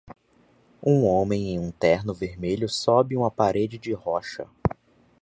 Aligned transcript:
Um 0.81 1.03
homem 1.05 1.49
em 1.51 1.59
um 1.59 1.69
terno 1.71 2.11
vermelho 2.11 2.67
sobe 2.67 3.15
uma 3.15 3.29
parede 3.29 3.77
de 3.77 3.93
rocha 3.93 4.47